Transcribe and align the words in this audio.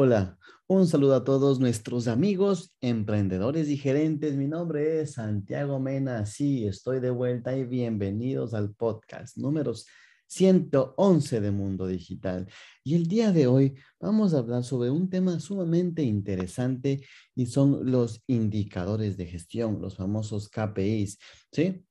Hola, 0.00 0.38
un 0.68 0.86
saludo 0.86 1.16
a 1.16 1.24
todos 1.24 1.58
nuestros 1.58 2.06
amigos, 2.06 2.72
emprendedores 2.80 3.68
y 3.68 3.76
gerentes. 3.76 4.36
Mi 4.36 4.46
nombre 4.46 5.00
es 5.00 5.14
Santiago 5.14 5.80
Mena. 5.80 6.24
Sí, 6.24 6.68
estoy 6.68 7.00
de 7.00 7.10
vuelta 7.10 7.56
y 7.56 7.64
bienvenidos 7.64 8.54
al 8.54 8.72
podcast 8.76 9.36
números 9.38 9.88
111 10.28 11.40
de 11.40 11.50
Mundo 11.50 11.88
Digital. 11.88 12.46
Y 12.84 12.94
el 12.94 13.08
día 13.08 13.32
de 13.32 13.48
hoy 13.48 13.74
vamos 13.98 14.34
a 14.34 14.38
hablar 14.38 14.62
sobre 14.62 14.88
un 14.88 15.10
tema 15.10 15.40
sumamente 15.40 16.04
interesante 16.04 17.04
y 17.34 17.46
son 17.46 17.90
los 17.90 18.22
indicadores 18.28 19.16
de 19.16 19.26
gestión, 19.26 19.80
los 19.80 19.96
famosos 19.96 20.48
KPIs, 20.48 21.18
¿sí? 21.50 21.84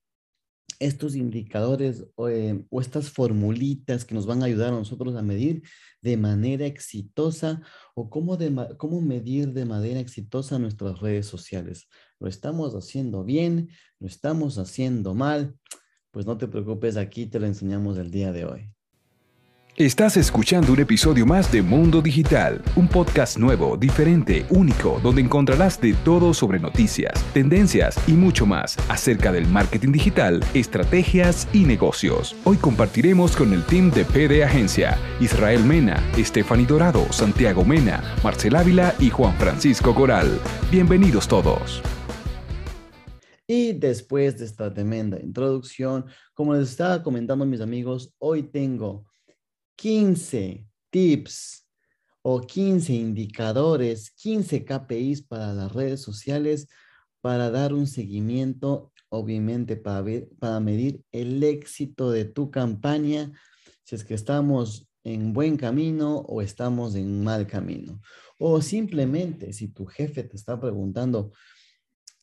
Estos 0.80 1.16
indicadores 1.16 2.06
eh, 2.30 2.66
o 2.70 2.82
estas 2.82 3.10
formulitas 3.10 4.06
que 4.06 4.16
nos 4.16 4.26
van 4.26 4.42
a 4.42 4.46
ayudar 4.46 4.70
a 4.70 4.78
nosotros 4.78 5.16
a 5.16 5.22
medir 5.22 5.64
de 6.02 6.18
manera 6.18 6.66
exitosa 6.66 7.62
o 7.96 8.10
cómo, 8.10 8.38
cómo 8.78 9.02
medir 9.02 9.54
de 9.54 9.66
manera 9.66 10.00
exitosa 10.00 10.60
nuestras 10.60 11.00
redes 11.00 11.26
sociales. 11.26 11.88
¿Lo 12.20 12.28
estamos 12.28 12.76
haciendo 12.76 13.24
bien? 13.24 13.70
¿Lo 14.00 14.08
estamos 14.08 14.58
haciendo 14.58 15.14
mal? 15.14 15.56
Pues 16.12 16.26
no 16.26 16.38
te 16.38 16.48
preocupes, 16.48 16.98
aquí 16.98 17.26
te 17.26 17.40
lo 17.40 17.48
enseñamos 17.48 17.98
el 17.98 18.12
día 18.12 18.32
de 18.32 18.46
hoy. 18.46 18.77
Estás 19.78 20.18
escuchando 20.18 20.74
un 20.74 20.80
episodio 20.80 21.24
más 21.28 21.52
de 21.52 21.62
Mundo 21.62 22.02
Digital, 22.02 22.64
un 22.76 22.88
podcast 22.88 23.38
nuevo, 23.38 23.78
diferente, 23.78 24.44
único, 24.50 25.00
donde 25.04 25.22
encontrarás 25.22 25.80
de 25.80 25.94
todo 26.04 26.34
sobre 26.34 26.60
noticias, 26.60 27.14
tendencias 27.32 27.96
y 28.08 28.14
mucho 28.14 28.48
más 28.48 28.76
acerca 28.90 29.32
del 29.32 29.46
marketing 29.46 29.92
digital, 29.92 30.44
estrategias 30.56 31.48
y 31.54 31.66
negocios. 31.66 32.36
Hoy 32.44 32.58
compartiremos 32.58 33.36
con 33.36 33.54
el 33.54 33.64
team 33.66 33.92
de 33.92 34.04
PD 34.04 34.44
Agencia, 34.44 34.98
Israel 35.20 35.64
Mena, 35.64 36.04
Stephanie 36.18 36.66
Dorado, 36.66 37.06
Santiago 37.14 37.64
Mena, 37.64 38.02
Marcel 38.24 38.56
Ávila 38.56 38.96
y 38.98 39.12
Juan 39.12 39.36
Francisco 39.38 39.94
Coral. 39.94 40.40
Bienvenidos 40.72 41.28
todos. 41.28 41.84
Y 43.46 43.74
después 43.74 44.40
de 44.40 44.46
esta 44.46 44.74
tremenda 44.74 45.20
introducción, 45.20 46.06
como 46.34 46.56
les 46.56 46.72
estaba 46.72 47.04
comentando 47.04 47.46
mis 47.46 47.62
amigos, 47.62 48.12
hoy 48.18 48.42
tengo 48.42 49.06
15 49.78 50.68
tips 50.90 51.66
o 52.22 52.42
15 52.42 52.94
indicadores, 52.94 54.12
15 54.12 54.66
KPIs 54.66 55.22
para 55.22 55.54
las 55.54 55.72
redes 55.72 56.02
sociales 56.02 56.68
para 57.22 57.50
dar 57.52 57.74
un 57.74 57.88
seguimiento, 57.88 58.92
obviamente 59.10 59.78
para, 59.78 60.60
medir 60.60 61.02
el 61.12 61.44
éxito 61.44 62.12
de 62.12 62.26
tu 62.26 62.52
campaña, 62.52 63.32
si 63.84 63.96
es 63.96 64.04
que 64.04 64.14
estamos 64.14 64.90
en 65.04 65.32
buen 65.32 65.56
camino 65.58 66.18
o 66.28 66.42
estamos 66.42 66.96
en 66.96 67.24
mal 67.24 67.48
camino. 67.48 68.02
O 68.40 68.62
simplemente 68.62 69.54
si 69.54 69.70
tu 69.70 69.86
jefe 69.86 70.24
te 70.24 70.36
está 70.36 70.60
preguntando, 70.60 71.32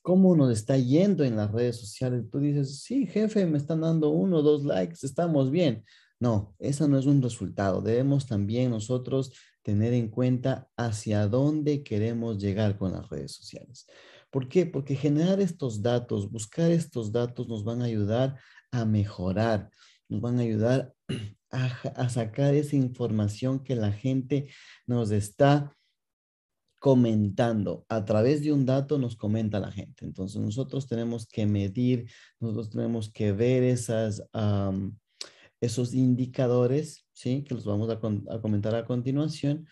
¿cómo 0.03 0.37
nos 0.37 0.53
está 0.53 0.77
yendo 0.77 1.25
en 1.25 1.37
las 1.37 1.51
redes 1.51 1.77
sociales? 1.77 2.25
Tú 2.31 2.41
dices, 2.41 2.83
sí, 2.83 3.07
jefe, 3.07 3.47
me 3.47 3.59
están 3.59 3.81
dando 3.81 4.11
uno 4.11 4.39
o 4.39 4.43
dos 4.43 4.65
likes, 4.65 4.99
estamos 5.03 5.51
bien. 5.51 5.85
No, 6.21 6.55
eso 6.59 6.89
no 6.89 6.99
es 6.99 7.07
un 7.07 7.21
resultado. 7.21 7.81
Debemos 7.83 8.27
también 8.27 8.71
nosotros 8.71 9.33
tener 9.63 9.93
en 9.93 10.09
cuenta 10.09 10.69
hacia 10.77 11.27
dónde 11.27 11.83
queremos 11.83 12.39
llegar 12.39 12.79
con 12.79 12.93
las 12.93 13.09
redes 13.09 13.33
sociales. 13.33 13.87
¿Por 14.31 14.49
qué? 14.49 14.67
Porque 14.67 14.97
generar 14.97 15.41
estos 15.41 15.83
datos, 15.83 16.31
buscar 16.31 16.71
estos 16.71 17.13
datos 17.13 17.49
nos 17.49 17.65
van 17.65 17.83
a 17.83 17.87
ayudar 17.87 18.39
a 18.73 18.85
mejorar, 18.85 19.71
nos 20.09 20.21
van 20.21 20.39
a 20.39 20.43
ayudar 20.43 20.93
a, 21.51 22.09
sacar 22.09 22.55
esa 22.55 22.77
información 22.77 23.63
que 23.63 23.77
la 23.77 23.93
gente 23.93 24.49
nos 24.87 25.13
está 25.13 25.73
comentando. 26.81 27.87
A 27.89 28.05
través 28.05 28.43
de 28.43 28.53
un 28.53 28.67
dato 28.67 28.99
nos 28.99 29.17
comenta 29.17 29.61
la 29.61 29.71
gente. 29.71 30.05
Entonces 30.05 30.41
nosotros 30.41 30.87
tenemos 30.87 31.27
que 31.27 31.47
medir, 31.47 32.11
nosotros 32.41 32.71
tenemos 32.71 33.11
que 33.11 33.33
ver 33.33 33.63
esas 33.63 34.23
esos 35.61 35.95
indicadores, 35.95 37.07
¿sí? 37.13 37.45
Que 37.45 37.55
los 37.55 37.65
vamos 37.65 37.91
a, 37.91 38.01
comentar 38.41 38.75
a 38.75 38.85
continuación 38.85 39.67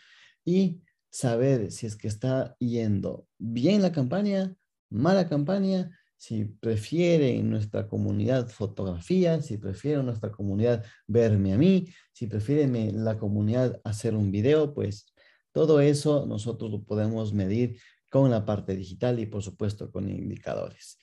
y 0.44 0.80
saber 1.10 1.70
si 1.70 1.86
es 1.86 1.96
que 1.96 2.08
está 2.08 2.56
yendo 2.58 3.26
bien 3.38 3.82
la 3.82 3.92
campaña, 3.92 4.54
mala 4.90 5.28
campaña, 5.28 5.90
si 6.16 6.44
prefiere 6.44 7.36
en 7.36 7.50
nuestra 7.50 7.88
comunidad 7.88 8.48
fotografía, 8.48 9.42
si 9.42 9.58
prefiere 9.58 10.00
en 10.00 10.06
nuestra 10.06 10.30
comunidad 10.30 10.84
verme 11.06 11.52
a 11.52 11.58
mí, 11.58 11.88
si 12.12 12.28
prefiere 12.28 12.92
la 12.92 13.18
comunidad 13.18 13.80
hacer 13.84 14.14
un 14.14 14.30
video, 14.30 14.72
pues 14.72 15.12
todo 15.50 15.80
eso 15.80 16.24
nosotros 16.26 16.70
lo 16.70 16.84
podemos 16.84 17.32
medir 17.32 17.78
con 18.08 18.30
la 18.30 18.44
parte 18.44 18.76
digital 18.76 19.18
y 19.18 19.26
por 19.26 19.42
supuesto 19.42 19.90
con 19.90 20.08
indicadores. 20.08 20.98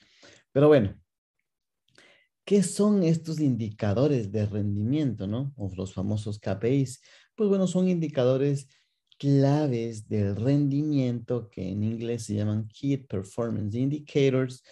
Pero 0.51 0.68
bueno, 0.68 0.95
¿Qué 2.50 2.64
son 2.64 3.04
estos 3.04 3.40
indicadores 3.40 4.32
de 4.32 4.48
rendimiento, 4.48 5.28
no? 5.28 5.54
O 5.56 5.70
los 5.76 5.94
famosos 5.94 6.40
KPIs. 6.40 7.00
Pues 7.36 7.48
bueno, 7.48 7.68
son 7.68 7.88
indicadores 7.88 8.68
claves 9.20 10.08
del 10.08 10.36
rendimiento 10.36 11.48
que 11.52 11.70
en 11.70 11.84
inglés 11.84 12.24
se 12.24 12.34
llaman 12.34 12.68
Key 12.68 12.98
Performance 12.98 13.76
Indicators, 13.76 14.64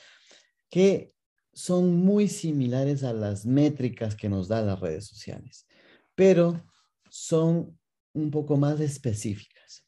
que 0.72 1.14
son 1.54 1.98
muy 1.98 2.28
similares 2.28 3.04
a 3.04 3.14
las 3.14 3.46
métricas 3.46 4.16
que 4.16 4.28
nos 4.28 4.48
dan 4.48 4.66
las 4.66 4.80
redes 4.80 5.06
sociales, 5.06 5.68
pero 6.16 6.66
son 7.12 7.78
un 8.12 8.32
poco 8.32 8.58
más 8.58 8.80
específicas. 8.80 9.86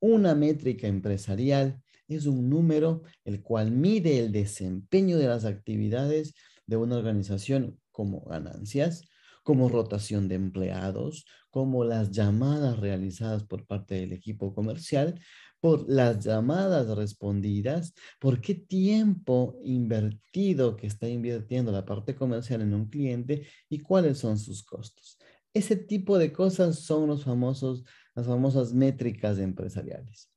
Una 0.00 0.34
métrica 0.34 0.86
empresarial 0.86 1.78
es 2.08 2.24
un 2.24 2.48
número 2.48 3.02
el 3.26 3.42
cual 3.42 3.70
mide 3.70 4.18
el 4.18 4.32
desempeño 4.32 5.18
de 5.18 5.26
las 5.26 5.44
actividades 5.44 6.34
de 6.66 6.76
una 6.76 6.96
organización 6.96 7.78
como 7.90 8.22
ganancias, 8.22 9.02
como 9.42 9.68
rotación 9.68 10.26
de 10.26 10.36
empleados, 10.36 11.26
como 11.50 11.84
las 11.84 12.10
llamadas 12.10 12.78
realizadas 12.80 13.44
por 13.44 13.66
parte 13.66 13.94
del 13.96 14.12
equipo 14.12 14.54
comercial, 14.54 15.20
por 15.60 15.88
las 15.88 16.24
llamadas 16.24 16.88
respondidas, 16.96 17.94
por 18.18 18.40
qué 18.40 18.54
tiempo 18.54 19.58
invertido 19.62 20.76
que 20.76 20.86
está 20.86 21.08
invirtiendo 21.08 21.72
la 21.72 21.84
parte 21.84 22.14
comercial 22.14 22.62
en 22.62 22.74
un 22.74 22.86
cliente 22.88 23.46
y 23.68 23.78
cuáles 23.78 24.18
son 24.18 24.38
sus 24.38 24.62
costos. 24.62 25.18
Ese 25.54 25.76
tipo 25.76 26.18
de 26.18 26.32
cosas 26.32 26.80
son 26.80 27.06
los 27.06 27.24
famosos, 27.24 27.84
las 28.14 28.26
famosas 28.26 28.74
métricas 28.74 29.38
empresariales. 29.38 30.30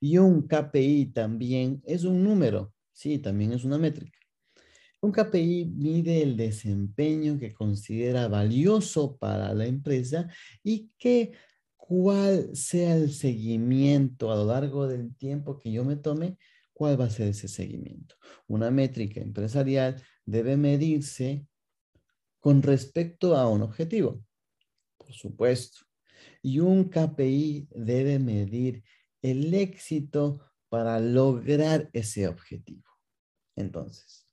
Y 0.00 0.18
un 0.18 0.48
KPI 0.48 1.12
también 1.12 1.82
es 1.84 2.04
un 2.04 2.24
número, 2.24 2.72
sí, 2.92 3.18
también 3.18 3.52
es 3.52 3.64
una 3.64 3.78
métrica. 3.78 4.18
Un 5.04 5.12
KPI 5.12 5.66
mide 5.66 6.22
el 6.22 6.34
desempeño 6.34 7.38
que 7.38 7.52
considera 7.52 8.26
valioso 8.26 9.18
para 9.18 9.52
la 9.52 9.66
empresa 9.66 10.30
y 10.62 10.92
que 10.96 11.32
cuál 11.76 12.56
sea 12.56 12.96
el 12.96 13.12
seguimiento 13.12 14.32
a 14.32 14.36
lo 14.36 14.46
largo 14.46 14.88
del 14.88 15.14
tiempo 15.14 15.58
que 15.58 15.70
yo 15.70 15.84
me 15.84 15.96
tome, 15.96 16.38
cuál 16.72 16.98
va 16.98 17.04
a 17.04 17.10
ser 17.10 17.28
ese 17.28 17.48
seguimiento. 17.48 18.14
Una 18.46 18.70
métrica 18.70 19.20
empresarial 19.20 20.02
debe 20.24 20.56
medirse 20.56 21.46
con 22.40 22.62
respecto 22.62 23.36
a 23.36 23.46
un 23.46 23.60
objetivo, 23.60 24.24
por 24.96 25.12
supuesto. 25.12 25.80
Y 26.40 26.60
un 26.60 26.84
KPI 26.88 27.68
debe 27.74 28.18
medir 28.18 28.82
el 29.20 29.52
éxito 29.52 30.40
para 30.70 30.98
lograr 30.98 31.90
ese 31.92 32.26
objetivo. 32.26 32.88
Entonces, 33.54 34.23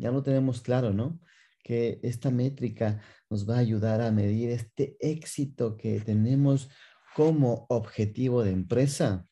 ya 0.00 0.10
lo 0.10 0.22
tenemos 0.22 0.62
claro, 0.62 0.92
¿no? 0.92 1.20
Que 1.62 2.00
esta 2.02 2.30
métrica 2.30 3.02
nos 3.28 3.48
va 3.48 3.56
a 3.56 3.58
ayudar 3.58 4.00
a 4.00 4.10
medir 4.10 4.50
este 4.50 4.96
éxito 4.98 5.76
que 5.76 6.00
tenemos 6.00 6.70
como 7.14 7.66
objetivo 7.68 8.42
de 8.42 8.52
empresa. 8.52 9.26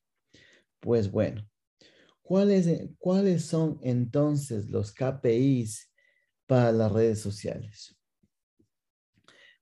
Pues 0.81 1.11
bueno, 1.11 1.49
¿cuáles, 2.23 2.69
cuáles 2.99 3.47
son 3.47 3.81
entonces 3.83 4.69
los 4.69 4.93
KPIs 4.93 5.91
para 6.47 6.71
las 6.71 6.93
redes 6.93 7.21
sociales? 7.21 7.99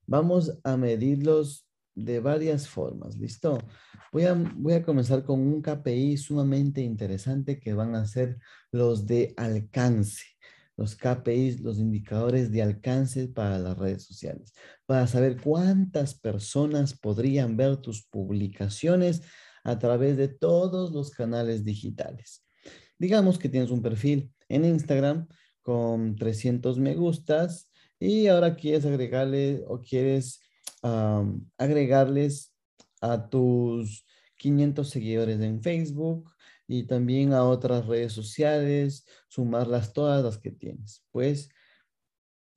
Vamos 0.07 0.59
a 0.65 0.77
medirlos 0.77 1.69
de 1.95 2.21
varias 2.21 2.69
formas, 2.69 3.17
¿listo? 3.17 3.59
Voy 4.13 4.25
a, 4.25 4.35
voy 4.35 4.75
a 4.75 4.83
comenzar 4.83 5.25
con 5.25 5.41
un 5.41 5.63
KPI 5.63 6.17
sumamente 6.17 6.81
interesante 6.81 7.59
que 7.61 7.75
van 7.75 7.95
a 7.95 8.07
ser 8.07 8.39
los 8.73 9.07
de 9.07 9.35
alcance 9.37 10.36
los 10.77 10.95
KPIs, 10.97 11.61
los 11.61 11.79
indicadores 11.79 12.51
de 12.53 12.63
alcance 12.63 13.29
para 13.29 13.59
las 13.59 13.79
redes 13.79 14.05
sociales, 14.05 14.53
para 14.85 15.07
saber 15.07 15.41
cuántas 15.41 16.15
personas 16.15 16.93
podrían 16.93 17.57
ver 17.57 17.79
tus 17.79 18.07
publicaciones 18.07 19.23
a 19.65 19.79
través 19.79 20.17
de 20.17 20.29
todos 20.29 20.93
los 20.93 21.11
canales 21.11 21.65
digitales. 21.65 22.45
Digamos 22.99 23.39
que 23.39 23.49
tienes 23.49 23.71
un 23.71 23.83
perfil 23.83 24.31
en 24.49 24.65
Instagram 24.65 25.27
con 25.63 26.15
300 26.17 26.79
me 26.79 26.95
gustas 26.95 27.71
y 27.99 28.29
ahora 28.29 28.55
quieres 28.55 28.85
agregarle 28.85 29.65
o 29.67 29.81
quieres 29.81 30.41
agregarles 31.57 32.53
a 33.01 33.29
tus 33.29 34.07
500 34.37 34.89
seguidores 34.89 35.41
en 35.41 35.61
Facebook 35.63 36.31
y 36.69 36.85
también 36.87 37.33
a 37.33 37.45
otras 37.45 37.87
redes 37.87 38.13
sociales, 38.13 39.07
sumarlas 39.29 39.93
todas 39.93 40.25
las 40.25 40.39
que 40.39 40.51
tienes. 40.51 41.05
Pues 41.13 41.49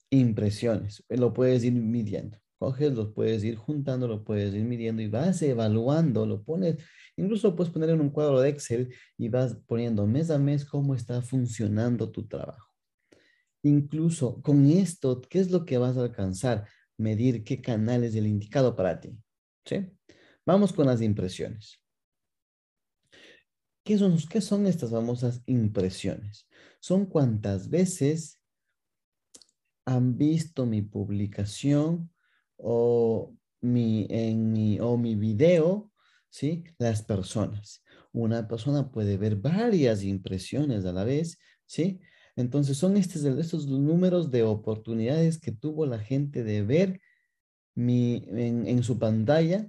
impresiones, 0.09 1.03
lo 1.09 1.33
puedes 1.33 1.63
ir 1.63 1.73
midiendo. 1.73 2.37
Coges, 2.57 2.93
los 2.93 3.13
puedes 3.13 3.43
ir 3.43 3.55
juntando, 3.55 4.07
lo 4.07 4.25
puedes 4.25 4.53
ir 4.53 4.65
midiendo 4.65 5.01
y 5.01 5.07
vas 5.07 5.41
evaluando, 5.41 6.25
lo 6.25 6.43
pones, 6.43 6.75
incluso 7.15 7.55
puedes 7.55 7.71
poner 7.71 7.91
en 7.91 8.01
un 8.01 8.09
cuadro 8.09 8.41
de 8.41 8.49
Excel 8.49 8.93
y 9.17 9.29
vas 9.29 9.55
poniendo 9.65 10.05
mes 10.05 10.29
a 10.29 10.37
mes 10.37 10.65
cómo 10.65 10.93
está 10.93 11.21
funcionando 11.21 12.11
tu 12.11 12.27
trabajo. 12.27 12.67
Incluso 13.63 14.41
con 14.41 14.69
esto, 14.69 15.21
¿qué 15.21 15.39
es 15.39 15.51
lo 15.51 15.65
que 15.65 15.77
vas 15.77 15.95
a 15.97 16.01
alcanzar? 16.01 16.67
Medir 16.97 17.45
qué 17.45 17.61
canal 17.61 18.03
es 18.03 18.15
el 18.15 18.27
indicado 18.27 18.75
para 18.75 18.99
ti. 18.99 19.17
¿Sí? 19.65 19.87
Vamos 20.45 20.73
con 20.73 20.87
las 20.87 21.01
impresiones. 21.01 21.81
¿Qué 23.89 23.97
son, 23.97 24.19
¿Qué 24.29 24.39
son 24.39 24.67
estas 24.67 24.91
famosas 24.91 25.41
impresiones? 25.47 26.47
Son 26.79 27.07
cuántas 27.07 27.71
veces 27.71 28.39
han 29.83 30.15
visto 30.15 30.67
mi 30.67 30.83
publicación 30.83 32.11
o 32.55 33.33
mi, 33.61 34.05
en 34.11 34.51
mi, 34.51 34.79
o 34.79 34.95
mi 34.95 35.15
video, 35.15 35.91
¿sí? 36.29 36.65
Las 36.77 37.01
personas. 37.01 37.83
Una 38.11 38.47
persona 38.47 38.91
puede 38.91 39.17
ver 39.17 39.37
varias 39.37 40.03
impresiones 40.03 40.85
a 40.85 40.93
la 40.93 41.03
vez, 41.03 41.39
¿sí? 41.65 41.99
Entonces 42.35 42.77
son 42.77 42.95
estos, 42.95 43.23
estos 43.23 43.65
números 43.65 44.29
de 44.29 44.43
oportunidades 44.43 45.39
que 45.39 45.51
tuvo 45.51 45.87
la 45.87 45.97
gente 45.97 46.43
de 46.43 46.61
ver 46.61 47.01
mi, 47.73 48.23
en, 48.27 48.67
en 48.67 48.83
su 48.83 48.99
pantalla 48.99 49.67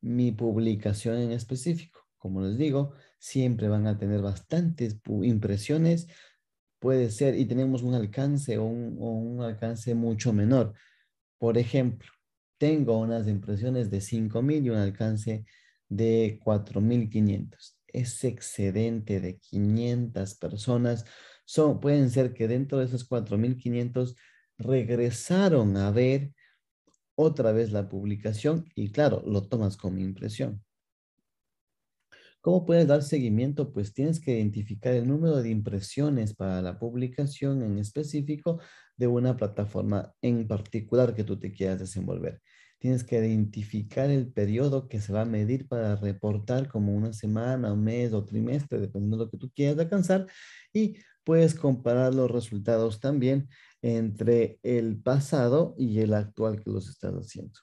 mi 0.00 0.30
publicación 0.30 1.18
en 1.18 1.32
específico. 1.32 2.05
Como 2.26 2.40
les 2.40 2.58
digo, 2.58 2.92
siempre 3.20 3.68
van 3.68 3.86
a 3.86 3.98
tener 3.98 4.20
bastantes 4.20 4.98
impresiones, 5.22 6.08
puede 6.80 7.12
ser, 7.12 7.38
y 7.38 7.44
tenemos 7.46 7.84
un 7.84 7.94
alcance 7.94 8.58
o 8.58 8.64
un, 8.64 9.40
alcance 9.42 9.94
mucho 9.94 10.32
menor. 10.32 10.74
Por 11.38 11.56
ejemplo, 11.56 12.10
tengo 12.58 12.98
unas 12.98 13.28
impresiones 13.28 13.90
de 13.92 14.00
5,000 14.00 14.66
y 14.66 14.70
un 14.70 14.78
alcance 14.78 15.44
de 15.88 16.40
4,500. 16.42 17.78
Ese 17.86 18.26
excedente 18.26 19.20
de 19.20 19.38
500 19.38 20.34
personas 20.34 21.04
son, 21.44 21.78
pueden 21.78 22.10
ser 22.10 22.34
que 22.34 22.48
dentro 22.48 22.78
de 22.78 22.86
esos 22.86 23.04
4,500 23.04 24.16
regresaron 24.58 25.76
a 25.76 25.92
ver 25.92 26.32
otra 27.14 27.52
vez 27.52 27.70
la 27.70 27.88
publicación 27.88 28.68
y 28.74 28.90
claro, 28.90 29.22
lo 29.24 29.42
tomas 29.46 29.76
como 29.76 30.00
impresión. 30.00 30.65
¿Cómo 32.46 32.64
puedes 32.64 32.86
dar 32.86 33.02
seguimiento? 33.02 33.72
Pues 33.72 33.92
tienes 33.92 34.20
que 34.20 34.36
identificar 34.36 34.94
el 34.94 35.08
número 35.08 35.42
de 35.42 35.50
impresiones 35.50 36.32
para 36.32 36.62
la 36.62 36.78
publicación 36.78 37.60
en 37.64 37.76
específico 37.80 38.60
de 38.96 39.08
una 39.08 39.36
plataforma 39.36 40.14
en 40.22 40.46
particular 40.46 41.16
que 41.16 41.24
tú 41.24 41.40
te 41.40 41.50
quieras 41.50 41.80
desenvolver. 41.80 42.40
Tienes 42.78 43.02
que 43.02 43.18
identificar 43.18 44.10
el 44.10 44.32
periodo 44.32 44.86
que 44.86 45.00
se 45.00 45.12
va 45.12 45.22
a 45.22 45.24
medir 45.24 45.66
para 45.66 45.96
reportar 45.96 46.68
como 46.68 46.94
una 46.94 47.12
semana, 47.12 47.72
un 47.72 47.82
mes 47.82 48.12
o 48.12 48.24
trimestre, 48.24 48.78
dependiendo 48.78 49.16
de 49.16 49.24
lo 49.24 49.30
que 49.32 49.38
tú 49.38 49.50
quieras 49.50 49.80
alcanzar. 49.80 50.28
Y 50.72 50.98
puedes 51.24 51.52
comparar 51.52 52.14
los 52.14 52.30
resultados 52.30 53.00
también 53.00 53.48
entre 53.82 54.60
el 54.62 55.02
pasado 55.02 55.74
y 55.76 55.98
el 55.98 56.14
actual 56.14 56.62
que 56.62 56.70
los 56.70 56.88
estás 56.88 57.12
haciendo. 57.14 57.58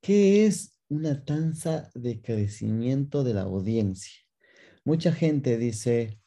¿Qué 0.00 0.46
es 0.46 0.78
una 0.92 1.24
tasa 1.24 1.90
de 1.94 2.20
crecimiento 2.20 3.24
de 3.24 3.34
la 3.34 3.42
audiencia? 3.42 4.12
Mucha 4.84 5.12
gente 5.12 5.56
dice, 5.56 6.20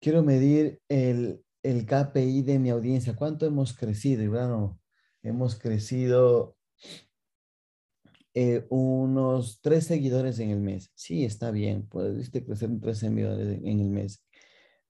quiero 0.00 0.22
medir 0.22 0.80
el, 0.88 1.44
el 1.62 1.84
KPI 1.84 2.42
de 2.42 2.58
mi 2.58 2.70
audiencia. 2.70 3.14
¿Cuánto 3.16 3.44
hemos 3.44 3.74
crecido? 3.74 4.22
Y 4.22 4.28
bueno, 4.28 4.80
hemos 5.22 5.56
crecido 5.56 6.56
eh, 8.34 8.66
unos 8.70 9.60
tres 9.60 9.84
seguidores 9.84 10.38
en 10.38 10.50
el 10.50 10.60
mes. 10.60 10.90
Sí, 10.94 11.24
está 11.24 11.50
bien, 11.50 11.86
puedes 11.86 12.30
crecer 12.30 12.70
tres 12.80 12.98
seguidores 12.98 13.60
en 13.62 13.80
el 13.80 13.90
mes. 13.90 14.24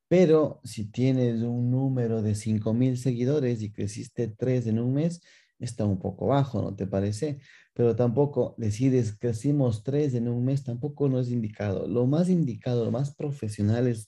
Pero 0.09 0.61
si 0.65 0.91
tienes 0.91 1.43
un 1.43 1.71
número 1.71 2.23
de 2.23 2.35
5,000 2.35 2.99
seguidores 2.99 3.63
y 3.63 3.73
creciste 3.73 4.29
tres 4.29 4.67
en 4.67 4.79
un 4.81 4.95
mes, 4.95 5.23
está 5.61 5.85
un 5.85 5.99
poco 5.99 6.27
bajo, 6.27 6.63
¿no 6.63 6.75
te 6.75 6.87
parece? 6.87 7.41
Pero 7.75 7.95
tampoco 7.95 8.55
decides, 8.59 9.17
crecimos 9.17 9.83
tres 9.85 10.15
en 10.15 10.29
un 10.29 10.45
mes, 10.45 10.65
tampoco 10.65 11.09
no 11.09 11.21
es 11.21 11.31
indicado. 11.31 11.87
Lo 11.87 12.07
más 12.07 12.29
indicado, 12.29 12.85
lo 12.85 12.91
más 12.91 13.15
profesional 13.15 13.87
es 13.87 14.07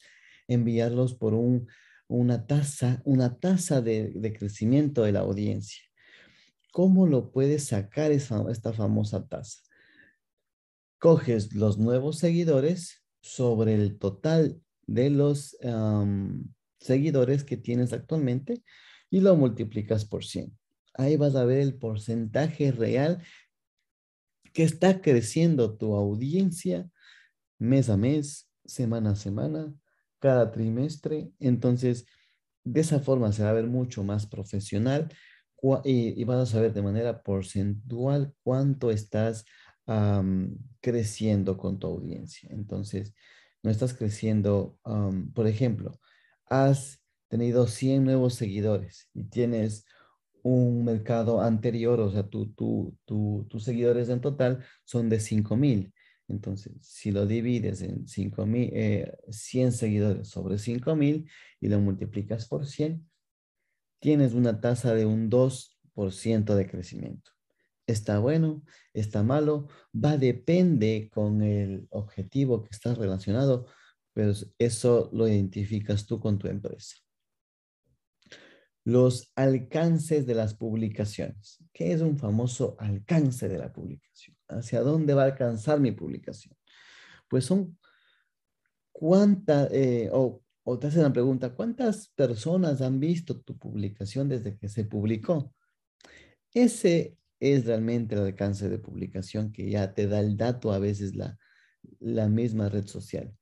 enviarlos 0.49 1.15
por 1.15 1.35
un, 1.35 1.69
una 2.09 2.47
tasa, 2.47 3.03
una 3.05 3.39
tasa 3.39 3.81
de, 3.81 4.13
de 4.15 4.33
crecimiento 4.33 5.05
de 5.05 5.13
la 5.13 5.21
audiencia. 5.21 5.83
¿Cómo 6.73 7.07
lo 7.07 7.31
puedes 7.33 7.65
sacar 7.65 8.13
esa, 8.13 8.51
esta 8.51 8.73
famosa 8.73 9.27
tasa? 9.29 9.61
Coges 10.99 11.55
los 11.55 11.79
nuevos 11.79 12.19
seguidores 12.19 13.03
sobre 13.21 13.75
el 13.75 13.99
total 13.99 14.61
de 14.87 15.11
los 15.11 15.57
seguidores 16.81 17.45
que 17.45 17.57
tienes 17.57 17.93
actualmente 17.93 18.63
y 19.11 19.21
lo 19.21 19.37
multiplicas 19.37 20.05
por 20.05 20.25
100. 20.25 20.57
Ahí 20.95 21.17
vas 21.17 21.35
a 21.35 21.45
ver 21.45 21.61
el 21.61 21.75
porcentaje 21.75 22.73
real 22.73 23.23
que 24.53 24.63
está 24.63 25.01
creciendo 25.01 25.77
tu 25.77 25.95
audiencia 25.95 26.91
mes 27.59 27.89
a 27.89 27.97
mes, 27.97 28.51
semana 28.65 29.11
a 29.11 29.17
semana, 29.17 29.75
cada 30.19 30.51
trimestre. 30.51 31.31
Entonces, 31.39 32.07
de 32.65 32.81
esa 32.81 33.01
forma 33.01 33.33
se 33.33 33.43
va 33.43 33.51
a 33.51 33.55
ver 33.55 33.67
mucho 33.67 34.05
más 34.05 34.27
profesional 34.27 35.09
y, 35.85 36.25
vas 36.25 36.39
a 36.39 36.53
saber 36.53 36.73
de 36.73 36.83
manera 36.83 37.23
porcentual 37.23 38.35
cuánto 38.43 38.91
estás 38.91 39.45
creciendo 40.81 41.57
con 41.57 41.79
tu 41.79 41.87
audiencia. 41.87 42.49
Entonces, 42.53 43.15
no 43.63 43.71
estás 43.71 43.95
creciendo, 43.95 44.79
por 45.35 45.47
ejemplo, 45.47 46.01
has 46.47 47.01
tenido 47.29 47.67
100 47.67 48.05
nuevos 48.05 48.35
seguidores 48.35 49.09
y 49.15 49.25
tienes 49.25 49.87
un 50.43 50.85
mercado 50.85 51.41
anterior, 51.41 52.01
o 52.01 52.11
sea, 52.11 52.29
tu, 52.29 52.53
tus 53.05 53.65
seguidores 53.65 54.09
en 54.09 54.21
total 54.21 54.65
son 54.85 55.09
de 55.09 55.21
5000. 55.21 55.93
Entonces, 56.29 56.73
si 56.81 57.11
lo 57.11 57.27
divides 57.27 57.83
en 57.83 58.07
5000, 58.09 58.71
eh, 58.73 59.13
100 59.31 59.73
seguidores 59.73 60.29
sobre 60.29 60.59
5000 60.59 61.29
y 61.61 61.69
lo 61.69 61.81
multiplicas 61.81 62.49
por 62.49 62.67
100, 62.67 63.09
tienes 64.01 64.33
una 64.35 64.61
tasa 64.61 64.95
de 64.95 65.07
un 65.07 65.31
2% 65.31 66.55
de 66.55 66.69
crecimiento. 66.69 67.31
¿Está 67.87 68.19
bueno? 68.19 68.63
¿Está 68.95 69.23
malo? 69.23 69.69
Va, 69.95 70.17
depende 70.17 71.11
con 71.13 71.43
el 71.43 71.87
objetivo 71.91 72.63
que 72.63 72.71
estás 72.71 72.97
relacionado, 72.97 73.67
pero 74.15 74.33
eso 74.59 75.11
lo 75.13 75.29
identificas 75.29 76.07
tú 76.07 76.21
con 76.21 76.39
tu 76.39 76.49
empresa. 76.49 76.97
Los 78.85 79.33
alcances 79.37 80.27
de 80.27 80.35
las 80.35 80.55
publicaciones. 80.55 81.63
¿Qué 81.73 81.93
es 81.93 82.01
un 82.01 82.19
famoso 82.19 82.77
alcance 82.79 83.49
de 83.49 83.59
la 83.59 83.73
publicación? 83.73 84.37
¿Hacia 84.49 84.81
dónde 84.81 85.15
va 85.15 85.23
a 85.23 85.27
alcanzar 85.27 85.81
mi 85.81 85.93
publicación? 85.93 86.57
Pues 87.29 87.45
son 87.45 87.79
cuántas, 88.91 89.71
eh, 89.73 90.11
o, 90.13 90.43
te 90.79 90.87
hacen 90.87 91.03
la 91.03 91.13
pregunta, 91.13 91.55
¿cuántas 91.55 92.09
personas 92.09 92.81
han 92.81 93.01
visto 93.01 93.41
tu 93.41 93.59
publicación 93.59 94.29
desde 94.29 94.57
que 94.57 94.69
se 94.69 94.85
publicó? 94.85 95.55
Ese 96.53 97.17
es 97.41 97.65
realmente 97.67 98.15
el 98.15 98.23
alcance 98.23 98.69
de 98.69 98.79
publicación 98.79 99.53
que 99.53 99.69
ya 99.71 99.95
te 99.95 100.07
da 100.07 100.21
el 100.21 100.37
dato 100.37 100.73
a 100.73 100.79
veces 100.79 101.17
la, 101.17 101.39
la 101.99 102.29
misma 102.29 102.69
red 102.69 102.87
social. 102.87 103.35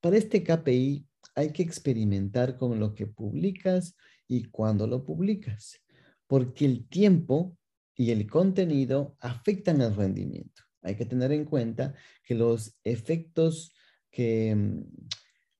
Para 0.00 0.16
este 0.16 0.42
KPI 0.44 1.06
hay 1.34 1.52
que 1.52 1.62
experimentar 1.62 2.56
con 2.56 2.78
lo 2.78 2.94
que 2.94 3.06
publicas 3.06 3.96
y 4.28 4.44
cuándo 4.44 4.86
lo 4.86 5.04
publicas, 5.04 5.80
porque 6.26 6.64
el 6.66 6.86
tiempo 6.88 7.56
y 7.96 8.12
el 8.12 8.28
contenido 8.30 9.16
afectan 9.18 9.80
el 9.80 9.96
rendimiento. 9.96 10.62
Hay 10.82 10.94
que 10.94 11.06
tener 11.06 11.32
en 11.32 11.44
cuenta 11.44 11.94
que 12.22 12.34
los 12.34 12.78
efectos 12.84 13.74
que 14.10 14.54
mm, 14.54 14.84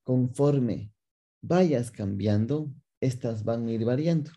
conforme 0.04 0.92
vayas 1.40 1.90
cambiando, 1.90 2.72
estas 3.00 3.42
van 3.42 3.66
a 3.66 3.72
ir 3.72 3.84
variando. 3.84 4.30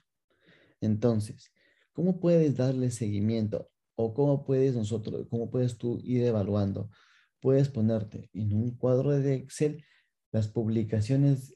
Entonces, 0.80 1.52
¿Cómo 1.94 2.20
puedes 2.20 2.56
darle 2.56 2.90
seguimiento? 2.90 3.70
¿O 3.96 4.14
cómo 4.14 4.46
puedes 4.46 4.76
nosotros, 4.76 5.28
cómo 5.30 5.50
puedes 5.52 5.78
tú 5.78 6.00
ir 6.04 6.24
evaluando? 6.24 6.90
Puedes 7.40 7.70
ponerte 7.70 8.30
en 8.34 8.54
un 8.54 8.78
cuadro 8.78 9.12
de 9.12 9.36
Excel 9.36 9.84
las 10.32 10.48
publicaciones, 10.48 11.54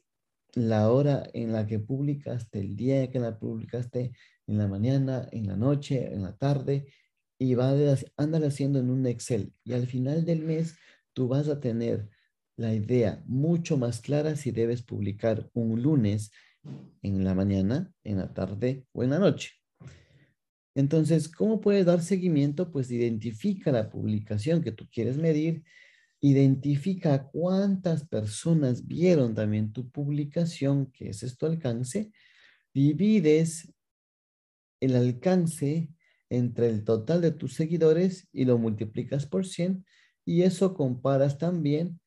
la 0.56 0.90
hora 0.90 1.28
en 1.34 1.52
la 1.52 1.66
que 1.66 1.78
publicaste, 1.78 2.58
el 2.60 2.76
día 2.76 3.02
en 3.02 3.10
que 3.10 3.20
la 3.20 3.38
publicaste, 3.38 4.12
en 4.46 4.58
la 4.58 4.66
mañana, 4.66 5.28
en 5.30 5.46
la 5.46 5.56
noche, 5.56 6.12
en 6.12 6.22
la 6.22 6.34
tarde, 6.34 6.86
y 7.38 7.54
va 7.54 7.74
andar 8.16 8.42
haciendo 8.42 8.78
en 8.78 8.88
un 8.88 9.06
Excel. 9.06 9.52
Y 9.64 9.74
al 9.74 9.86
final 9.86 10.24
del 10.24 10.40
mes 10.42 10.74
tú 11.12 11.28
vas 11.28 11.48
a 11.48 11.60
tener 11.60 12.08
la 12.56 12.72
idea 12.72 13.22
mucho 13.26 13.76
más 13.76 14.00
clara 14.00 14.34
si 14.34 14.50
debes 14.50 14.82
publicar 14.82 15.50
un 15.52 15.82
lunes 15.82 16.30
en 17.02 17.22
la 17.22 17.34
mañana, 17.34 17.92
en 18.02 18.16
la 18.16 18.32
tarde 18.32 18.86
o 18.92 19.04
en 19.04 19.10
la 19.10 19.18
noche. 19.18 19.50
Entonces, 20.74 21.28
¿cómo 21.28 21.60
puedes 21.60 21.84
dar 21.84 22.00
seguimiento? 22.00 22.72
Pues 22.72 22.90
identifica 22.90 23.70
la 23.72 23.90
publicación 23.90 24.62
que 24.62 24.72
tú 24.72 24.88
quieres 24.90 25.18
medir, 25.18 25.64
identifica 26.20 27.28
cuántas 27.28 28.06
personas 28.06 28.86
vieron 28.86 29.34
también 29.34 29.72
tu 29.72 29.90
publicación, 29.90 30.90
que 30.90 31.10
es 31.10 31.22
esto 31.22 31.46
alcance, 31.46 32.10
divides 32.72 33.72
el 34.80 34.96
alcance 34.96 35.90
entre 36.28 36.68
el 36.68 36.84
total 36.84 37.20
de 37.20 37.32
tus 37.32 37.54
seguidores 37.54 38.28
y 38.32 38.44
lo 38.44 38.58
multiplicas 38.58 39.26
por 39.26 39.46
100 39.46 39.84
y 40.24 40.42
eso 40.42 40.74
comparas 40.74 41.38
también 41.38 42.00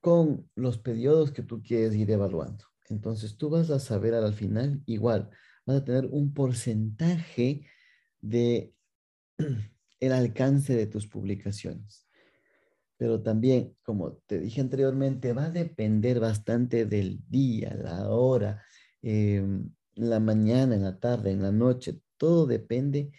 con 0.00 0.50
los 0.54 0.78
periodos 0.78 1.30
que 1.30 1.42
tú 1.42 1.62
quieres 1.62 1.94
ir 1.94 2.10
evaluando. 2.10 2.66
Entonces 2.88 3.36
tú 3.36 3.48
vas 3.48 3.70
a 3.70 3.78
saber 3.78 4.14
al 4.14 4.34
final 4.34 4.82
igual 4.86 5.30
vas 5.64 5.78
a 5.78 5.84
tener 5.84 6.06
un 6.06 6.34
porcentaje 6.34 7.66
de 8.20 8.74
el 10.00 10.12
alcance 10.12 10.74
de 10.74 10.86
tus 10.86 11.06
publicaciones. 11.06 12.06
Pero 13.02 13.20
también, 13.20 13.76
como 13.82 14.12
te 14.28 14.38
dije 14.38 14.60
anteriormente, 14.60 15.32
va 15.32 15.46
a 15.46 15.50
depender 15.50 16.20
bastante 16.20 16.86
del 16.86 17.18
día, 17.28 17.74
la 17.74 18.08
hora, 18.08 18.62
em, 19.02 19.74
la 19.96 20.20
mañana, 20.20 20.76
la 20.76 21.00
tarde, 21.00 21.32
en 21.32 21.42
la 21.42 21.50
noche. 21.50 22.00
Todo 22.16 22.46
depende 22.46 23.10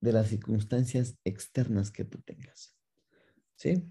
de 0.00 0.12
las 0.12 0.30
circunstancias 0.30 1.16
externas 1.22 1.92
que 1.92 2.04
tú 2.04 2.22
tengas. 2.22 2.76
¿Sí? 3.54 3.84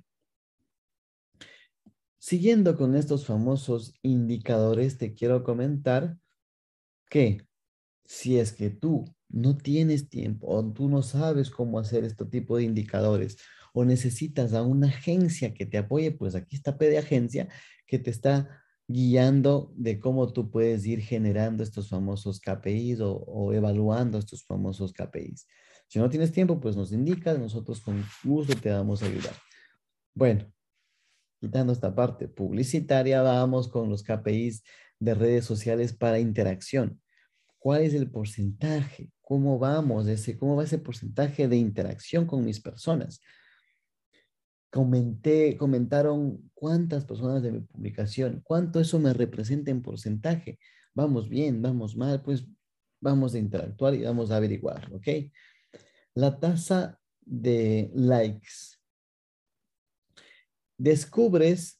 Siguiendo 2.17 2.75
con 2.75 2.93
estos 2.93 3.25
famosos 3.25 3.93
indicadores, 4.01 4.97
te 4.97 5.13
quiero 5.13 5.45
comentar 5.45 6.17
que 7.09 7.47
si 8.03 8.39
es 8.39 8.51
que 8.51 8.71
tú 8.71 9.05
no 9.29 9.55
tienes 9.55 10.09
tiempo 10.09 10.47
o 10.47 10.73
tú 10.73 10.89
no 10.89 11.01
sabes 11.01 11.49
cómo 11.49 11.79
hacer 11.79 12.03
este 12.03 12.25
tipo 12.25 12.57
de 12.57 12.63
indicadores 12.63 13.37
o 13.73 13.83
necesitas 13.85 14.53
a 14.53 14.61
una 14.61 14.87
agencia 14.87 15.53
que 15.53 15.65
te 15.65 15.77
apoye, 15.77 16.11
pues 16.11 16.35
aquí 16.35 16.55
está 16.55 16.77
PD 16.77 16.97
Agencia 16.97 17.49
que 17.85 17.99
te 17.99 18.09
está 18.09 18.61
guiando 18.87 19.73
de 19.75 19.99
cómo 19.99 20.31
tú 20.31 20.49
puedes 20.49 20.85
ir 20.85 21.01
generando 21.01 21.63
estos 21.63 21.89
famosos 21.89 22.39
KPIs 22.39 22.99
o, 23.01 23.51
evaluando 23.53 24.17
estos 24.17 24.45
famosos 24.45 24.93
KPIs. 24.93 25.47
Si 25.87 25.99
no 25.99 26.09
tienes 26.09 26.31
tiempo, 26.31 26.59
pues 26.59 26.75
nos 26.75 26.91
indicas, 26.91 27.37
nosotros 27.39 27.81
con 27.81 28.03
gusto 28.23 28.55
te 28.55 28.69
vamos 28.69 29.03
a 29.03 29.07
ayudar. 29.07 29.35
Bueno, 30.13 30.51
quitando 31.39 31.73
esta 31.73 31.93
parte 31.93 32.27
publicitaria, 32.27 33.21
vamos 33.21 33.67
con 33.67 33.89
los 33.89 34.03
KPIs 34.03 34.63
de 34.99 35.13
redes 35.13 35.45
sociales 35.45 35.93
para 35.93 36.19
interacción 36.19 37.01
cuál 37.63 37.81
es 37.83 37.93
el 37.93 38.11
porcentaje, 38.11 39.09
cómo 39.21 39.57
vamos, 39.57 40.05
cómo 40.37 40.57
va 40.57 40.65
ese 40.65 40.79
porcentaje 40.79 41.47
de 41.47 41.55
interacción 41.55 42.25
con 42.25 42.43
mis 42.43 42.59
personas. 42.59 43.21
Comenté, 44.73 45.55
comentaron 45.55 46.49
cuántas 46.55 47.05
personas 47.05 47.43
de 47.43 47.51
mi 47.51 47.59
publicación, 47.59 48.41
cuánto 48.43 48.79
eso 48.79 48.97
me 48.97 49.13
representa 49.13 49.69
en 49.69 49.83
porcentaje. 49.83 50.57
Vamos 50.95 51.29
bien, 51.29 51.61
vamos 51.61 51.95
mal, 51.95 52.23
pues 52.23 52.47
vamos 52.99 53.35
a 53.35 53.37
interactuar 53.37 53.93
y 53.93 54.01
vamos 54.01 54.31
a 54.31 54.37
averiguar, 54.37 54.91
¿ok? 54.91 55.07
La 56.15 56.39
tasa 56.39 56.99
de 57.21 57.91
likes. 57.93 58.79
Descubres 60.75 61.79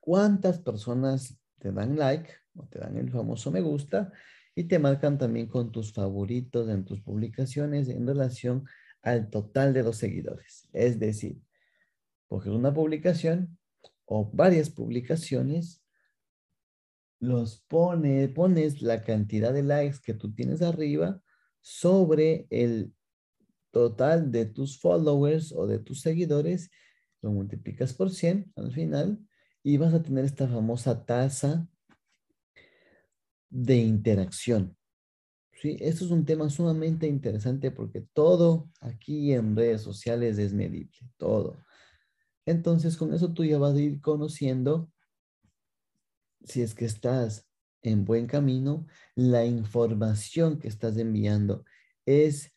cuántas 0.00 0.58
personas 0.58 1.38
te 1.60 1.70
dan 1.70 1.96
like 1.96 2.32
o 2.56 2.66
te 2.66 2.80
dan 2.80 2.96
el 2.96 3.12
famoso 3.12 3.52
me 3.52 3.60
gusta 3.60 4.12
y 4.56 4.64
te 4.64 4.80
marcan 4.80 5.18
también 5.18 5.46
con 5.46 5.70
tus 5.70 5.92
favoritos 5.92 6.68
en 6.68 6.84
tus 6.84 7.00
publicaciones 7.00 7.88
en 7.88 8.08
relación 8.08 8.64
al 9.04 9.28
total 9.30 9.72
de 9.74 9.82
los 9.82 9.98
seguidores. 9.98 10.68
Es 10.72 10.98
decir, 10.98 11.40
coges 12.26 12.52
una 12.52 12.72
publicación 12.72 13.58
o 14.06 14.30
varias 14.32 14.70
publicaciones, 14.70 15.82
los 17.20 17.60
pone, 17.68 18.28
pones 18.28 18.82
la 18.82 19.02
cantidad 19.02 19.52
de 19.52 19.62
likes 19.62 19.98
que 20.02 20.14
tú 20.14 20.34
tienes 20.34 20.62
arriba 20.62 21.22
sobre 21.60 22.46
el 22.50 22.92
total 23.70 24.30
de 24.30 24.46
tus 24.46 24.80
followers 24.80 25.52
o 25.52 25.66
de 25.66 25.78
tus 25.78 26.00
seguidores, 26.00 26.70
lo 27.22 27.30
multiplicas 27.30 27.92
por 27.92 28.10
100 28.10 28.52
al 28.56 28.72
final 28.72 29.18
y 29.62 29.76
vas 29.76 29.94
a 29.94 30.02
tener 30.02 30.24
esta 30.24 30.48
famosa 30.48 31.04
tasa 31.04 31.68
de 33.50 33.76
interacción. 33.76 34.76
¿Sí? 35.64 35.78
Esto 35.80 36.04
es 36.04 36.10
un 36.10 36.26
tema 36.26 36.50
sumamente 36.50 37.06
interesante 37.06 37.70
porque 37.70 38.02
todo 38.12 38.68
aquí 38.82 39.32
en 39.32 39.56
redes 39.56 39.80
sociales 39.80 40.36
es 40.36 40.52
medible, 40.52 40.92
todo. 41.16 41.56
Entonces, 42.44 42.98
con 42.98 43.14
eso 43.14 43.32
tú 43.32 43.46
ya 43.46 43.56
vas 43.56 43.74
a 43.74 43.80
ir 43.80 44.02
conociendo 44.02 44.90
si 46.44 46.60
es 46.60 46.74
que 46.74 46.84
estás 46.84 47.48
en 47.80 48.04
buen 48.04 48.26
camino, 48.26 48.86
la 49.14 49.46
información 49.46 50.58
que 50.58 50.68
estás 50.68 50.98
enviando 50.98 51.64
es, 52.04 52.52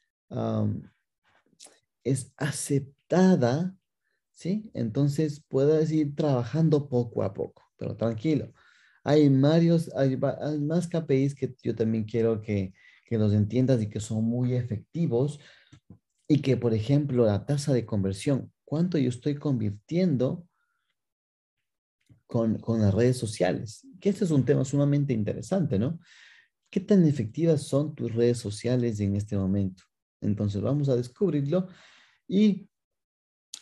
es 2.04 2.34
aceptada, 2.36 3.74
¿sí? 4.34 4.70
Entonces 4.74 5.42
puedes 5.48 5.94
ir 5.94 6.14
trabajando 6.14 6.90
poco 6.90 7.24
a 7.24 7.34
poco, 7.34 7.64
pero 7.78 7.96
tranquilo. 7.96 8.52
Hay 9.06 9.30
varios, 9.30 9.90
hay, 9.96 10.18
más 10.18 10.90
KPIs 10.90 11.36
que 11.36 11.56
yo 11.64 11.74
también 11.74 12.04
quiero 12.04 12.42
que, 12.42 12.74
que 13.08 13.18
los 13.18 13.34
entiendas 13.34 13.82
y 13.82 13.90
que 13.90 14.02
son 14.02 14.26
muy 14.26 14.54
efectivos 14.54 15.40
y 16.28 16.42
que, 16.42 16.58
por 16.58 16.74
ejemplo, 16.74 17.26
la 17.26 17.46
tasa 17.46 17.74
de 17.74 17.86
conversión, 17.86 18.52
cuánto 18.66 18.98
yo 18.98 19.08
estoy 19.08 19.36
convirtiendo 19.36 20.46
con, 22.28 22.58
con, 22.60 22.82
las 22.82 22.94
redes 22.94 23.18
sociales, 23.18 23.88
que 24.02 24.10
este 24.10 24.26
es 24.26 24.32
un 24.32 24.44
tema 24.44 24.66
sumamente 24.66 25.14
interesante, 25.14 25.80
¿no? 25.80 26.00
¿Qué 26.70 26.82
tan 26.82 27.08
efectivas 27.08 27.64
son 27.64 27.96
tus 27.96 28.14
redes 28.14 28.40
sociales 28.40 29.00
en 29.00 29.16
este 29.16 29.38
momento? 29.38 29.84
Entonces 30.20 30.62
vamos 30.62 30.90
a 30.90 30.98
descubrirlo 30.98 31.70
y 32.28 32.70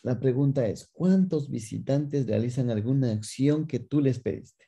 la 0.02 0.20
pregunta 0.20 0.68
es, 0.68 0.90
¿cuántos 0.92 1.52
visitantes 1.52 2.26
realizan 2.26 2.72
alguna 2.72 3.12
acción 3.12 3.68
que 3.68 3.78
tú 3.78 4.02
les 4.02 4.20
pediste? 4.20 4.66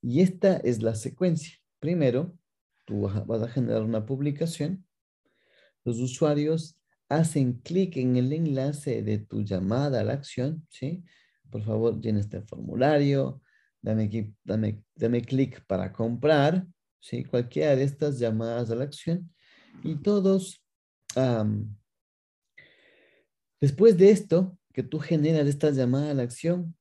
Y 0.00 0.20
esta 0.22 0.56
es 0.56 0.82
la 0.82 0.94
secuencia. 0.94 1.58
Primero, 1.78 2.38
tú 2.86 3.02
vas 3.02 3.42
a 3.42 3.48
generar 3.48 3.82
una 3.82 4.06
publicación. 4.06 4.86
Los 5.84 5.98
usuarios 5.98 6.78
hacen 7.08 7.60
clic 7.60 7.96
en 7.98 8.16
el 8.16 8.32
enlace 8.32 9.02
de 9.02 9.18
tu 9.18 9.42
llamada 9.42 10.00
a 10.00 10.04
la 10.04 10.14
acción, 10.14 10.66
¿sí? 10.70 11.04
Por 11.50 11.62
favor, 11.62 12.00
llena 12.00 12.20
este 12.20 12.40
formulario, 12.42 13.42
dame, 13.82 14.10
dame, 14.44 15.22
clic 15.22 15.64
para 15.66 15.92
comprar, 15.92 16.66
¿sí? 17.00 17.24
Cualquiera 17.24 17.76
de 17.76 17.84
estas 17.84 18.18
llamadas 18.18 18.70
a 18.70 18.74
la 18.74 18.84
acción. 18.84 19.32
Y 19.84 19.96
todos, 19.96 20.64
después 23.60 23.96
de 23.98 24.10
esto, 24.10 24.58
que 24.72 24.82
tú 24.82 24.98
generas 24.98 25.46
estas 25.46 25.76
llamadas 25.76 26.10
a 26.10 26.14
la 26.14 26.22
acción, 26.24 26.76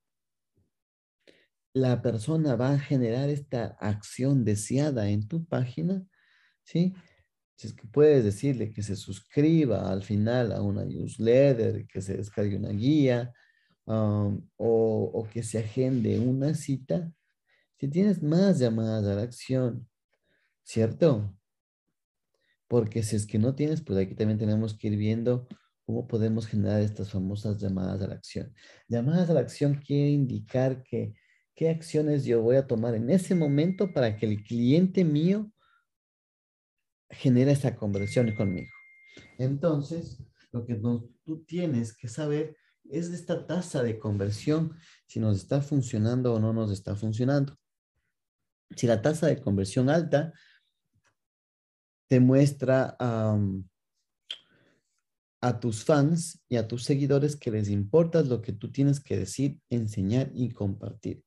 la 1.75 2.01
persona 2.01 2.55
va 2.55 2.71
a 2.71 2.79
generar 2.79 3.29
esta 3.29 3.77
acción 3.81 4.45
deseada 4.45 5.09
en 5.09 5.27
tu 5.27 5.45
página, 5.45 6.05
¿sí? 6.63 6.95
Si 7.57 7.67
es 7.67 7.73
que 7.73 7.85
puedes 7.85 8.23
decirle 8.23 8.71
que 8.71 8.81
se 8.81 8.95
suscriba 8.95 9.91
al 9.91 10.01
final 10.01 10.53
a 10.53 10.61
una 10.61 10.85
newsletter, 10.85 11.85
que 11.87 12.01
se 12.01 12.15
descargue 12.15 12.55
una 12.55 12.69
guía 12.69 13.33
o, 13.83 14.41
o, 14.55 15.27
que 15.29 15.43
se 15.43 15.59
agende 15.59 16.17
una 16.17 16.53
cita, 16.53 17.11
si 17.77 17.89
tienes 17.89 18.23
más 18.23 18.57
llamadas 18.57 19.05
a 19.05 19.15
la 19.15 19.23
acción, 19.23 19.89
¿cierto? 20.63 21.37
Porque 22.69 23.03
si 23.03 23.17
es 23.17 23.27
que 23.27 23.37
no 23.37 23.53
tienes, 23.53 23.81
pues 23.81 23.99
aquí 23.99 24.15
también 24.15 24.39
tenemos 24.39 24.77
que 24.77 24.87
ir 24.87 24.97
viendo 24.97 25.45
cómo 25.85 26.07
podemos 26.07 26.47
generar 26.47 26.81
estas 26.81 27.11
famosas 27.11 27.59
llamadas 27.59 28.01
a 28.01 28.07
la 28.07 28.15
acción. 28.15 28.53
Llamadas 28.87 29.29
a 29.29 29.33
la 29.33 29.41
acción 29.41 29.75
quiere 29.75 30.09
indicar 30.11 30.81
que 30.81 31.13
qué 31.55 31.69
acciones 31.69 32.25
yo 32.25 32.41
voy 32.41 32.57
a 32.57 32.67
tomar 32.67 32.93
en 32.95 33.09
ese 33.09 33.33
momento 33.33 33.91
para 33.93 34.17
que 34.17 34.25
el 34.25 34.43
cliente 34.43 35.03
mío 35.05 35.51
genere 37.09 37.53
esa 37.53 37.75
conversión 37.75 38.35
conmigo. 38.35 38.69
Entonces, 39.37 40.21
lo 40.51 40.65
que 40.65 40.75
tú 40.75 41.45
tienes 41.45 41.95
que 41.95 42.07
saber 42.09 42.57
es 42.89 43.09
esta 43.09 43.47
tasa 43.47 43.81
de 43.81 43.97
conversión, 43.97 44.77
si 45.07 45.19
nos 45.19 45.37
está 45.37 45.61
funcionando 45.61 46.33
o 46.33 46.39
no 46.39 46.53
nos 46.53 46.71
está 46.71 46.95
funcionando. 46.95 47.57
Si 48.75 48.85
la 48.85 49.01
tasa 49.01 49.27
de 49.27 49.41
conversión 49.41 49.89
alta 49.89 50.33
te 52.07 52.19
muestra 52.19 52.95
a 55.39 55.59
tus 55.59 55.83
fans 55.83 56.43
y 56.49 56.57
a 56.57 56.67
tus 56.67 56.83
seguidores 56.83 57.35
que 57.35 57.51
les 57.51 57.69
importa 57.69 58.21
lo 58.23 58.41
que 58.41 58.51
tú 58.51 58.71
tienes 58.71 58.99
que 58.99 59.17
decir, 59.17 59.59
enseñar 59.69 60.31
y 60.33 60.49
compartir. 60.51 61.23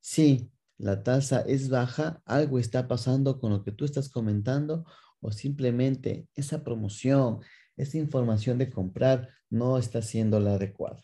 Si 0.00 0.50
la 0.78 1.02
tasa 1.02 1.40
es 1.42 1.68
baja, 1.68 2.22
algo 2.24 2.58
está 2.58 2.88
pasando 2.88 3.38
con 3.38 3.52
lo 3.52 3.62
que 3.62 3.72
tú 3.72 3.84
estás 3.84 4.08
comentando 4.08 4.84
o 5.20 5.30
simplemente 5.30 6.26
esa 6.34 6.64
promoción, 6.64 7.40
esa 7.76 7.98
información 7.98 8.58
de 8.58 8.70
comprar 8.70 9.28
no 9.50 9.78
está 9.78 10.00
siendo 10.00 10.40
la 10.40 10.54
adecuada. 10.54 11.02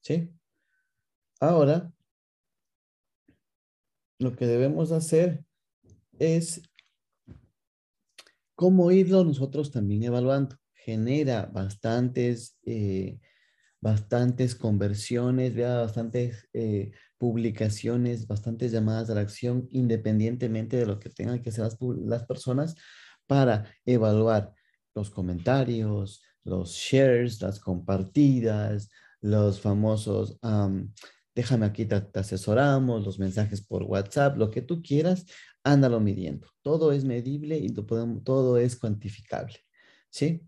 ¿Sí? 0.00 0.30
Ahora, 1.40 1.92
lo 4.18 4.34
que 4.36 4.46
debemos 4.46 4.92
hacer 4.92 5.44
es 6.18 6.62
cómo 8.54 8.90
irlo 8.90 9.24
nosotros 9.24 9.70
también 9.70 10.02
evaluando. 10.02 10.56
Genera 10.74 11.46
bastantes, 11.46 12.58
eh, 12.64 13.20
bastantes 13.80 14.54
conversiones, 14.54 15.54
vea, 15.54 15.76
bastantes 15.76 16.48
eh, 16.52 16.92
publicaciones, 17.18 18.26
bastantes 18.26 18.72
llamadas 18.72 19.10
a 19.10 19.14
la 19.14 19.20
acción, 19.20 19.68
independientemente 19.70 20.76
de 20.76 20.86
lo 20.86 20.98
que 20.98 21.10
tengan 21.10 21.42
que 21.42 21.50
hacer 21.50 21.68
las, 22.04 22.24
personas 22.24 22.76
para 23.26 23.70
evaluar 23.84 24.54
los 24.94 25.10
comentarios, 25.10 26.22
los 26.44 26.70
shares, 26.70 27.42
las 27.42 27.60
compartidas, 27.60 28.88
los 29.20 29.60
famosos, 29.60 30.38
déjame 31.34 31.66
aquí, 31.66 31.84
te, 31.84 32.02
asesoramos, 32.14 33.04
los 33.04 33.18
mensajes 33.18 33.60
por 33.60 33.82
WhatsApp, 33.82 34.38
lo 34.38 34.50
que 34.50 34.62
tú 34.62 34.80
quieras, 34.80 35.26
ándalo 35.64 36.00
midiendo. 36.00 36.48
Todo 36.62 36.92
es 36.92 37.04
medible 37.04 37.58
y 37.58 37.68
todo 37.70 38.58
es 38.58 38.76
cuantificable. 38.76 39.58
¿Sí? 40.08 40.42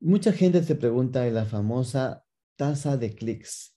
Mucha 0.00 0.32
gente 0.32 0.62
se 0.64 0.74
pregunta 0.74 1.22
de 1.22 1.30
la 1.30 1.44
famosa 1.44 2.24
tasa 2.56 2.96
de 2.96 3.14
clics 3.14 3.71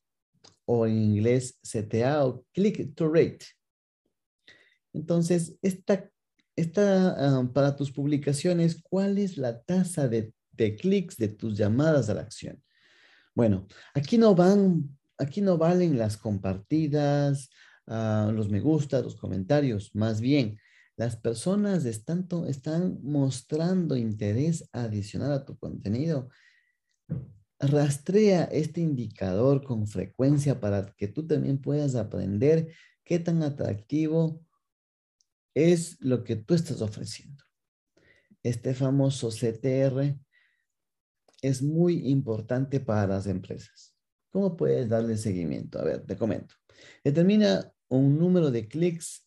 o 0.65 0.85
en 0.85 0.97
inglés 0.97 1.59
CTA 1.61 2.25
o 2.25 2.45
click 2.53 2.95
to 2.95 3.07
rate. 3.07 3.45
Entonces, 4.93 5.57
esta, 5.61 6.09
esta 6.55 7.39
ah, 7.39 7.49
para 7.53 7.75
tus 7.75 7.91
publicaciones, 7.91 8.81
¿cuál 8.81 9.17
es 9.17 9.37
la 9.37 9.61
tasa 9.61 10.07
de, 10.07 10.33
de 10.51 10.75
clics 10.75 11.17
de 11.17 11.27
tus 11.27 11.57
llamadas 11.57 12.09
a 12.09 12.13
la 12.13 12.21
acción? 12.21 12.61
Bueno, 13.33 13.67
aquí 13.93 14.17
no 14.17 14.33
van, 14.33 14.97
aquí 15.17 15.41
no 15.41 15.57
valen 15.57 15.97
las 15.97 16.17
compartidas, 16.17 17.49
ah, 17.87 18.31
los 18.33 18.49
me 18.49 18.61
gusta, 18.61 19.01
los 19.01 19.15
comentarios, 19.15 19.93
más 19.93 20.21
bien 20.21 20.57
las 20.97 21.17
personas 21.17 21.83
están, 21.85 22.27
están 22.47 22.99
mostrando 23.03 23.97
interés 23.97 24.69
adicional 24.71 25.33
a 25.33 25.45
tu 25.45 25.57
contenido. 25.57 26.29
Rastrea 27.67 28.45
este 28.45 28.81
indicador 28.81 29.63
con 29.63 29.87
frecuencia 29.87 30.59
para 30.59 30.85
que 30.97 31.07
tú 31.07 31.25
también 31.25 31.59
puedas 31.59 31.95
aprender 31.95 32.73
qué 33.03 33.19
tan 33.19 33.43
atractivo 33.43 34.43
es 35.53 35.97
lo 36.01 36.23
que 36.23 36.35
tú 36.35 36.53
estás 36.53 36.81
ofreciendo. 36.81 37.43
Este 38.43 38.73
famoso 38.73 39.29
CTR 39.31 40.17
es 41.41 41.61
muy 41.61 42.07
importante 42.09 42.79
para 42.79 43.07
las 43.07 43.27
empresas. 43.27 43.95
¿Cómo 44.29 44.57
puedes 44.57 44.89
darle 44.89 45.17
seguimiento? 45.17 45.79
A 45.79 45.83
ver, 45.83 46.05
te 46.05 46.17
comento. 46.17 46.55
Determina 47.03 47.71
un 47.87 48.17
número 48.17 48.51
de 48.51 48.67
clics 48.67 49.25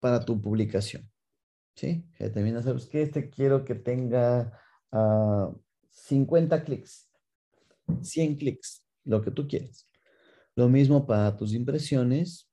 para 0.00 0.24
tu 0.24 0.40
publicación. 0.40 1.10
¿Sí? 1.74 2.06
También 2.32 2.62
sabes 2.62 2.86
que 2.86 3.02
este 3.02 3.28
quiero 3.30 3.64
que 3.64 3.74
tenga 3.74 4.60
50 5.94 6.54
ah, 6.54 6.64
clics, 6.64 7.08
100 8.02 8.36
clics, 8.36 8.84
lo 9.04 9.22
que 9.22 9.30
tú 9.30 9.46
quieras. 9.48 9.86
Lo 10.56 10.68
mismo 10.68 11.06
para 11.06 11.36
tus 11.36 11.54
impresiones. 11.54 12.48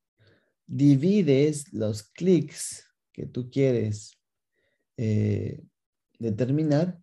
Divides 0.66 1.74
los 1.74 2.04
clics 2.04 2.86
que 3.12 3.26
tú 3.26 3.50
quieres 3.50 4.18
eh, 4.96 5.62
determinar 6.18 7.00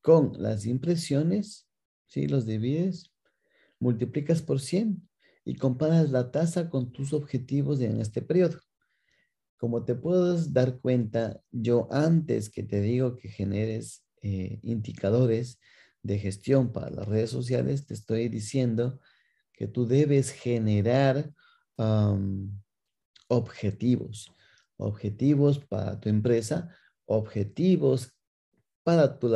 con 0.00 0.32
las 0.40 0.64
impresiones, 0.66 1.68
¿sí? 2.06 2.26
Los 2.26 2.46
divides, 2.46 3.12
multiplicas 3.78 4.40
por 4.40 4.60
100 4.60 5.06
y 5.44 5.56
comparas 5.56 6.10
la 6.10 6.30
tasa 6.30 6.70
con 6.70 6.92
tus 6.92 7.12
objetivos 7.12 7.80
en 7.80 8.00
este 8.00 8.22
periodo. 8.22 8.58
Como 9.58 9.84
te 9.84 9.94
puedes 9.94 10.52
dar 10.52 10.80
cuenta, 10.80 11.40
yo 11.50 11.88
antes 11.90 12.48
que 12.48 12.62
te 12.62 12.80
digo 12.80 13.16
que 13.16 13.28
generes 13.28 14.05
eh, 14.22 14.58
indicadores 14.62 15.58
de 16.02 16.18
gestión 16.18 16.72
para 16.72 16.90
las 16.90 17.06
redes 17.06 17.30
sociales, 17.30 17.86
te 17.86 17.94
estoy 17.94 18.28
diciendo 18.28 19.00
que 19.52 19.66
tú 19.66 19.86
debes 19.86 20.30
generar 20.30 21.32
objetivos, 23.28 24.32
objetivos 24.76 25.58
para 25.58 25.98
tu 26.00 26.08
empresa, 26.08 26.70
objetivos 27.06 28.14
para, 28.82 29.18
tu, 29.18 29.30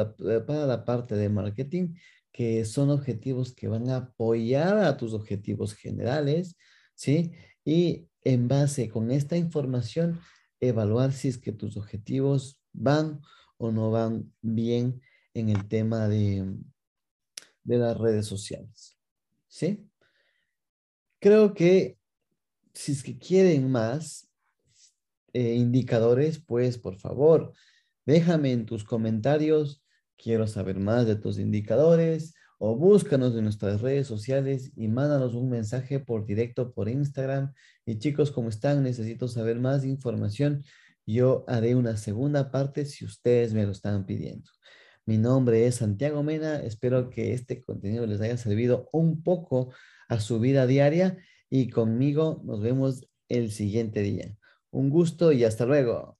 para 0.47 0.67
la 0.67 0.85
parte 0.85 1.17
de 1.17 1.29
marketing, 1.29 1.95
que 2.33 2.65
son 2.65 2.91
objetivos 2.91 3.53
que 3.53 3.69
van 3.69 3.89
a 3.91 3.97
apoyar 3.97 4.79
a 4.79 4.97
tus 4.97 5.13
objetivos 5.13 5.75
generales, 5.75 6.57
¿sí? 6.95 7.33
Y 7.65 8.09
en 8.23 8.49
base 8.49 8.89
con 8.89 9.11
esta 9.11 9.37
información, 9.37 10.21
evaluar 10.61 11.13
si 11.13 11.29
es 11.29 11.39
que 11.39 11.53
tus 11.53 11.77
objetivos 11.77 12.61
van 12.73 13.21
o 13.61 13.71
no 13.71 13.91
van 13.91 14.33
bien 14.41 15.03
en 15.35 15.51
el 15.51 15.69
tema 15.69 16.09
de, 16.09 16.57
de 17.63 17.77
las 17.77 17.97
redes 17.97 18.27
sociales. 18.27 18.97
¿Sí? 19.49 19.87
Creo 21.21 21.53
que 21.53 21.99
si 22.73 22.93
es 22.93 23.03
que 23.03 23.19
quieren 23.19 23.71
más 23.71 24.31
eh, 25.35 25.55
indicadores, 25.55 26.39
pues 26.39 26.79
por 26.79 26.97
favor, 26.97 27.53
déjame 28.07 28.53
en 28.53 28.65
tus 28.65 28.83
comentarios. 28.83 29.85
Quiero 30.17 30.47
saber 30.47 30.79
más 30.81 31.07
de 31.07 31.17
tus 31.17 31.39
indicadores 31.39 32.35
o 32.59 32.77
búscanos 32.77 33.35
en 33.37 33.45
nuestras 33.45 33.83
redes 33.83 34.07
sociales 34.07 34.73
y 34.75 34.89
mándanos 34.89 35.35
un 35.35 35.51
mensaje 35.51 36.01
por 36.01 36.25
directo 36.25 36.73
por 36.73 36.89
Instagram. 36.89 37.53
Y 37.85 37.99
chicos, 37.99 38.31
¿cómo 38.31 38.49
están? 38.49 38.83
Necesito 38.83 39.29
saber 39.29 39.61
más 39.61 39.85
información. 39.85 40.65
Yo 41.07 41.45
haré 41.49 41.75
una 41.75 41.97
segunda 41.97 42.51
parte 42.51 42.85
si 42.85 43.05
ustedes 43.05 43.53
me 43.53 43.65
lo 43.65 43.73
están 43.73 44.07
pidiendo. 44.07 44.51
Mi 45.07 45.19
nombre 45.19 45.67
es 45.67 45.77
Santiago 45.77 46.23
Mena. 46.23 46.63
Espero 46.63 47.11
que 47.11 47.33
este 47.33 47.63
contenido 47.63 48.07
les 48.07 48.21
haya 48.21 48.37
servido 48.37 48.89
un 48.93 49.23
poco 49.23 49.73
a 50.09 50.21
su 50.21 50.39
vida 50.39 50.67
diaria 50.67 51.19
y 51.49 51.71
conmigo 51.71 52.43
nos 52.45 52.61
vemos 52.61 53.09
el 53.29 53.51
siguiente 53.51 54.03
día. 54.03 54.37
Un 54.71 54.91
gusto 54.91 55.33
y 55.33 55.43
hasta 55.43 55.67
luego. 55.67 56.20